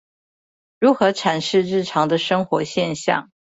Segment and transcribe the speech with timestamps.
[0.79, 3.29] 如何闡釋日常的生活現象